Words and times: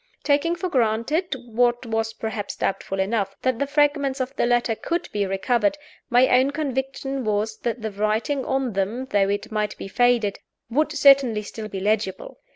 Taking 0.23 0.55
for 0.55 0.67
granted 0.67 1.35
(what 1.45 1.85
was 1.85 2.13
perhaps 2.13 2.55
doubtful 2.55 2.99
enough) 2.99 3.35
that 3.43 3.59
the 3.59 3.67
fragments 3.67 4.19
of 4.19 4.35
the 4.35 4.47
letter 4.47 4.73
could 4.73 5.07
be 5.11 5.27
recovered, 5.27 5.77
my 6.09 6.27
own 6.27 6.49
conviction 6.49 7.23
was 7.23 7.57
that 7.59 7.83
the 7.83 7.91
writing 7.91 8.43
on 8.43 8.73
them, 8.73 9.05
though 9.11 9.29
it 9.29 9.51
might 9.51 9.77
be 9.77 9.87
faded, 9.87 10.39
would 10.71 10.91
certainly 10.91 11.43
still 11.43 11.67
be 11.67 11.79
legible. 11.79 12.39